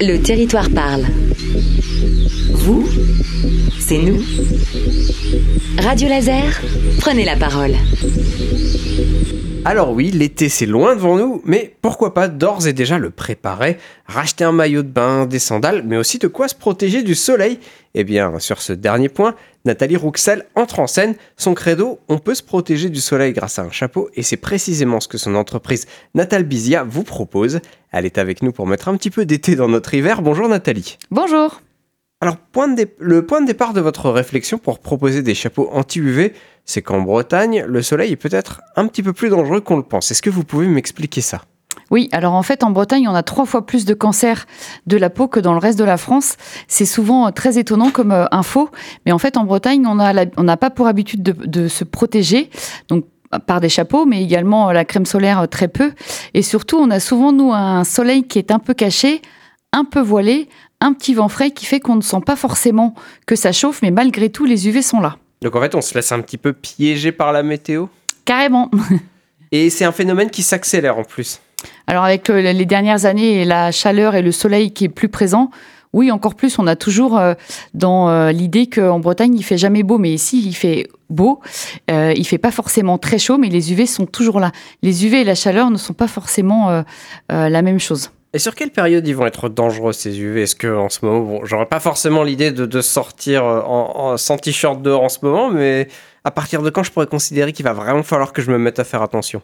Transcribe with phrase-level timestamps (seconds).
[0.00, 1.04] Le territoire parle.
[2.52, 2.88] Vous,
[3.80, 4.22] c'est nous.
[5.82, 6.60] Radio Laser,
[7.00, 7.74] prenez la parole.
[9.68, 13.76] Alors oui, l'été c'est loin devant nous, mais pourquoi pas d'ores et déjà le préparer,
[14.06, 17.58] racheter un maillot de bain, des sandales, mais aussi de quoi se protéger du soleil
[17.94, 19.34] Eh bien, sur ce dernier point,
[19.66, 21.16] Nathalie Rouxel entre en scène.
[21.36, 25.00] Son credo, on peut se protéger du soleil grâce à un chapeau, et c'est précisément
[25.00, 27.60] ce que son entreprise Natal Bizia vous propose.
[27.92, 30.22] Elle est avec nous pour mettre un petit peu d'été dans notre hiver.
[30.22, 30.96] Bonjour Nathalie.
[31.10, 31.60] Bonjour.
[32.20, 32.36] Alors,
[32.98, 36.32] le point de départ de votre réflexion pour proposer des chapeaux anti-UV,
[36.64, 40.10] c'est qu'en Bretagne, le soleil est peut-être un petit peu plus dangereux qu'on le pense.
[40.10, 41.42] Est-ce que vous pouvez m'expliquer ça?
[41.92, 44.46] Oui, alors en fait, en Bretagne, on a trois fois plus de cancers
[44.86, 46.36] de la peau que dans le reste de la France.
[46.66, 48.68] C'est souvent très étonnant comme euh, info,
[49.06, 52.50] mais en fait, en Bretagne, on n'a pas pour habitude de, de se protéger.
[52.88, 53.04] Donc,
[53.46, 55.92] par des chapeaux, mais également la crème solaire euh, très peu.
[56.34, 59.22] Et surtout, on a souvent, nous, un soleil qui est un peu caché,
[59.72, 60.48] un peu voilé,
[60.80, 62.94] un petit vent frais qui fait qu'on ne sent pas forcément
[63.26, 65.16] que ça chauffe, mais malgré tout, les UV sont là.
[65.42, 67.86] Donc en fait, on se laisse un petit peu piéger par la météo?
[68.24, 68.70] Carrément.
[69.52, 71.40] Et c'est un phénomène qui s'accélère en plus.
[71.86, 75.08] Alors avec euh, les dernières années et la chaleur et le soleil qui est plus
[75.08, 75.50] présent,
[75.92, 77.34] oui, encore plus, on a toujours euh,
[77.74, 81.40] dans euh, l'idée qu'en Bretagne, il fait jamais beau, mais ici, il fait beau.
[81.90, 84.52] Euh, il fait pas forcément très chaud, mais les UV sont toujours là.
[84.82, 86.84] Les UV et la chaleur ne sont pas forcément
[87.28, 88.10] la même chose.
[88.34, 91.20] Et sur quelle période ils vont être dangereux ces UV Est-ce que en ce moment,
[91.20, 95.88] bon, j'aurais pas forcément l'idée de, sortir en, sans t-shirt dehors en ce moment, mais
[96.24, 98.78] à partir de quand je pourrais considérer qu'il va vraiment falloir que je me mette
[98.78, 99.40] à faire attention?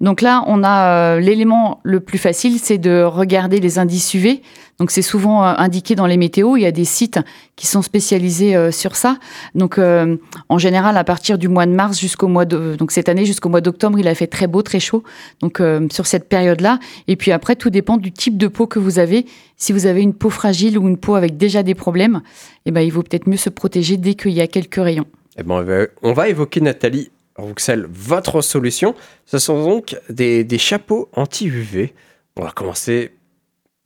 [0.00, 4.42] Donc là, on a euh, l'élément le plus facile, c'est de regarder les indices UV.
[4.78, 6.56] Donc c'est souvent euh, indiqué dans les météos.
[6.56, 7.18] Il y a des sites
[7.54, 9.18] qui sont spécialisés euh, sur ça.
[9.54, 13.26] Donc en général, à partir du mois de mars jusqu'au mois de donc cette année
[13.26, 15.02] jusqu'au mois d'octobre, il a fait très beau, très chaud.
[15.40, 16.78] Donc sur cette période-là.
[17.08, 19.26] Et puis après, tout dépend du type de peau que vous avez.
[19.56, 22.22] Si vous avez une peau fragile ou une peau avec déjà des problèmes,
[22.64, 25.06] eh ben il vaut peut-être mieux se protéger dès qu'il y a quelques rayons.
[25.38, 27.10] Eh ben, on va évoquer Nathalie
[27.40, 28.94] Rouxel, votre solution,
[29.26, 31.92] ce sont donc des, chapeaux anti-UV.
[32.36, 33.12] On va commencer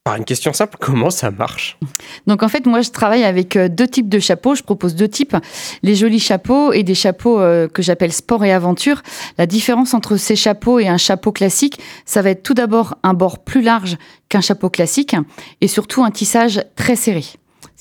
[0.04, 1.78] par une question simple, comment ça marche?
[2.26, 5.09] Donc en fait, moi je travaille avec euh, deux types de chapeaux, je propose deux
[5.09, 5.34] types,
[5.82, 9.03] les jolis chapeaux et des chapeaux euh, que j'appelle sport et aventure.
[9.38, 13.14] La différence entre ces chapeaux et un chapeau classique, ça va être tout d'abord un
[13.14, 13.97] bord plus large
[14.28, 15.16] qu'un chapeau classique
[15.62, 17.25] et surtout un tissage très serré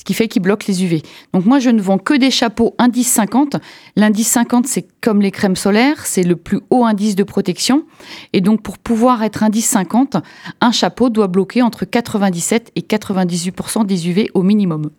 [0.03, 1.01] ce qui fait qu'il bloque les UV.
[1.33, 3.55] Donc moi, je ne vends que des chapeaux indice 50.
[3.95, 7.85] L'indice 50, c'est comme les crèmes solaires, c'est le plus haut indice de protection.
[8.33, 10.17] Et donc pour pouvoir être indice 50,
[10.59, 14.89] un chapeau doit bloquer entre 97 et 98% des UV au minimum.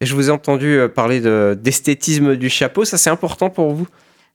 [0.00, 3.86] Et je vous ai entendu euh, parler d'esthétisme du chapeau, ça c'est important pour vous?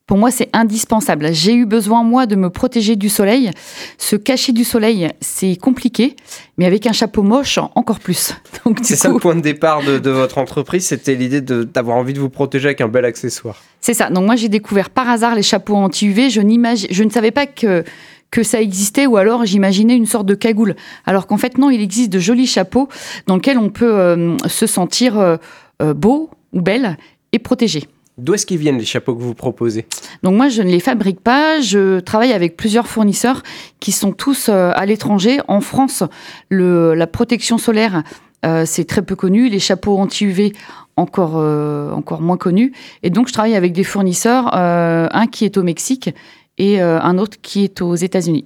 [0.09, 1.31] Pour moi, c'est indispensable.
[1.34, 3.52] J'ai eu besoin, moi, de me protéger du soleil.
[4.00, 6.16] Se cacher du soleil, c'est compliqué,
[6.58, 8.34] mais avec un chapeau moche, encore plus.
[8.81, 12.31] C'est ça le point de départ de, votre entreprise, c'était l'idée d'avoir envie de vous
[12.31, 13.62] protéger avec un bel accessoire.
[13.81, 14.09] C'est ça.
[14.09, 16.31] Donc moi, j'ai découvert par hasard les chapeaux anti-UV.
[16.31, 16.41] Je,
[16.90, 17.84] je ne savais pas que
[18.31, 20.76] que ça existait ou alors j'imaginais une sorte de cagoule.
[21.06, 22.88] Alors qu'en fait non, il existe de jolis chapeaux
[23.28, 25.38] dans lesquels on peut euh, se sentir euh,
[25.81, 26.97] euh, beau ou belle
[27.31, 27.88] et protégé.
[28.19, 29.85] D'où est-ce qu'ils viennent les chapeaux que vous proposez?
[30.24, 33.44] Donc moi je ne les fabrique pas, je travaille avec plusieurs fournisseurs
[33.80, 35.40] qui sont tous euh, à l'étranger.
[35.47, 36.03] En France,
[36.50, 38.03] le, la protection solaire
[38.46, 40.53] euh, c'est très peu connu, les chapeaux anti-UV
[40.96, 42.74] encore euh, encore moins connus.
[43.03, 46.09] Et donc je travaille avec des fournisseurs, un qui est au Mexique
[46.58, 48.46] et un autre qui est aux États-Unis.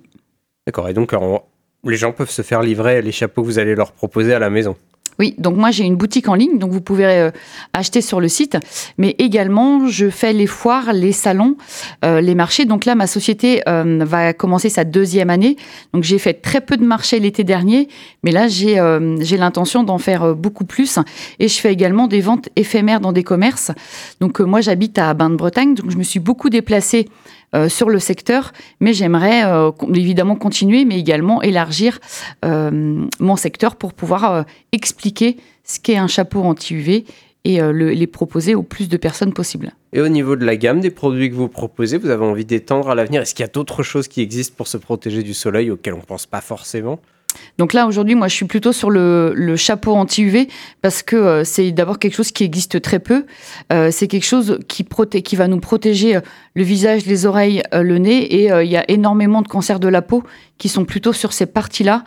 [0.68, 0.88] D'accord.
[0.88, 1.14] Et donc
[1.86, 4.50] les gens peuvent se faire livrer les chapeaux que vous allez leur proposer à la
[4.50, 4.76] maison?
[5.20, 7.32] Oui, donc moi j'ai une boutique en ligne, donc vous pouvez euh,
[7.74, 8.58] acheter sur le site,
[8.98, 11.56] mais également je fais les foires, les salons,
[12.04, 12.66] euh, les marchés.
[12.66, 15.58] Donc là, ma société euh, va commencer sa deuxième année.
[15.94, 17.88] Donc j'ai fait très peu de marchés l'été dernier,
[18.24, 18.78] mais là j'ai
[19.38, 21.00] l'intention d'en faire beaucoup plus.
[21.40, 23.72] Et je fais également des ventes éphémères dans des commerces.
[24.20, 27.08] Donc moi j'habite à Bain-de-Bretagne, donc je me suis beaucoup déplacée
[27.68, 29.44] sur le secteur, mais j'aimerais
[29.94, 32.00] évidemment continuer, mais également élargir
[32.44, 37.06] mon secteur pour pouvoir expliquer ce qu'est un chapeau anti-UV
[37.46, 39.74] et les proposer au plus de personnes possible.
[39.92, 42.90] Et au niveau de la gamme des produits que vous proposez, vous avez envie d'étendre
[42.90, 45.70] à l'avenir Est-ce qu'il y a d'autres choses qui existent pour se protéger du soleil
[45.70, 47.00] auxquelles on ne pense pas forcément?
[47.58, 50.48] Donc là, aujourd'hui, moi, je suis plutôt sur le, chapeau anti-UV
[50.82, 53.26] parce que euh, c'est d'abord quelque chose qui existe très peu.
[53.72, 54.86] Euh, c'est quelque chose qui,
[55.24, 56.22] qui va nous protéger euh,
[56.56, 58.24] le visage, les oreilles, le nez.
[58.24, 60.24] Et il y a énormément de cancers de la peau
[60.58, 62.04] qui sont plutôt sur ces parties-là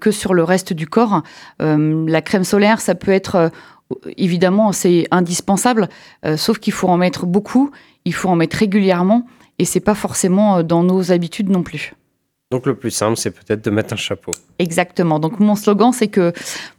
[0.00, 1.22] que sur le reste du corps.
[1.58, 3.50] la crème solaire, ça peut être...
[4.16, 5.88] évidemment, c'est indispensable,
[6.36, 7.72] sauf qu'il faut en mettre beaucoup,
[8.04, 9.26] il faut en mettre régulièrement,
[9.58, 11.94] et c'est pas forcément dans nos habitudes non plus.
[12.54, 14.30] Donc le plus simple, c'est peut-être de mettre un chapeau.
[14.60, 15.18] Exactement.
[15.18, 16.32] Donc mon slogan, c'est que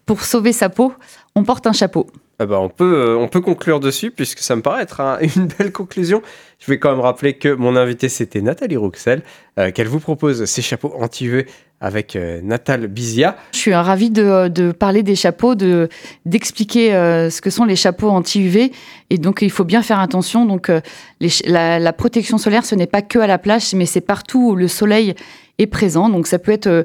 [0.06, 0.94] pour sauver sa peau,
[1.36, 2.08] on porte un chapeau.
[2.40, 5.20] Ah bah on, peut, euh, on peut conclure dessus puisque ça me paraît être un-
[5.36, 6.22] une belle conclusion.
[6.60, 9.22] Je vais quand même rappeler que mon invité c'était Nathalie Rouxel,
[9.60, 11.46] euh, qu'elle vous propose ses chapeaux anti-UV
[11.82, 13.36] avec euh, Natal Bizia.
[13.52, 15.90] Je suis ravie de, de parler des chapeaux, de
[16.26, 18.72] d'expliquer euh, ce que sont les chapeaux anti-UV.
[19.10, 20.46] Et donc, il faut bien faire attention.
[20.46, 20.80] Donc, euh,
[21.20, 24.52] les la, la protection solaire, ce n'est pas que à la plage, mais c'est partout
[24.52, 25.16] où le soleil
[25.58, 26.10] est présent.
[26.10, 26.84] Donc, ça peut être euh,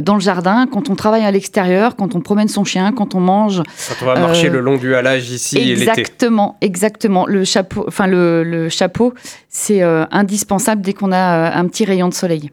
[0.00, 3.20] dans le jardin, quand on travaille à l'extérieur, quand on promène son chien, quand on
[3.20, 3.62] mange.
[3.88, 7.26] Quand on va marcher Euh, le long du halage ici et exactement, exactement.
[7.26, 9.12] Le chapeau, enfin le, le chapeau,
[9.48, 12.50] c'est euh, indispensable dès qu'on a euh, un petit rayon de soleil.